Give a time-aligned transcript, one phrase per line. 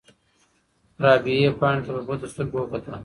[1.03, 2.93] رابعې پاڼې ته په بدو سترګو وکتل.